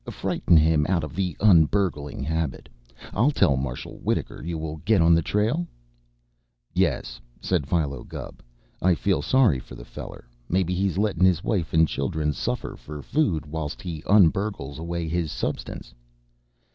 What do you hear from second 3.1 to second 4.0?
I'll tell Marshal